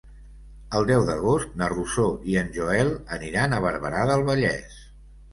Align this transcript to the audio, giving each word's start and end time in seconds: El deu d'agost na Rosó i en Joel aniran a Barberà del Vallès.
El 0.77 0.85
deu 0.91 1.01
d'agost 1.09 1.51
na 1.61 1.67
Rosó 1.73 2.05
i 2.33 2.37
en 2.41 2.49
Joel 2.55 2.89
aniran 3.17 3.53
a 3.53 3.61
Barberà 3.67 4.01
del 4.13 4.25
Vallès. 4.31 4.81